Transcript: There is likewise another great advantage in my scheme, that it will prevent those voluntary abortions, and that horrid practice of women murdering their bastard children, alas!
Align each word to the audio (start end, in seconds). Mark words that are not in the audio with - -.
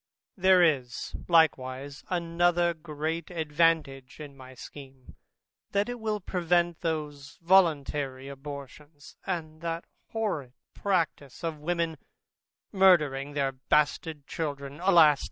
There 0.35 0.63
is 0.63 1.15
likewise 1.27 2.03
another 2.09 2.73
great 2.73 3.29
advantage 3.29 4.19
in 4.19 4.35
my 4.35 4.55
scheme, 4.55 5.15
that 5.73 5.89
it 5.89 5.99
will 5.99 6.19
prevent 6.19 6.81
those 6.81 7.37
voluntary 7.43 8.27
abortions, 8.27 9.15
and 9.27 9.61
that 9.61 9.85
horrid 10.07 10.53
practice 10.73 11.43
of 11.43 11.59
women 11.59 11.99
murdering 12.71 13.33
their 13.33 13.51
bastard 13.51 14.25
children, 14.25 14.79
alas! 14.79 15.19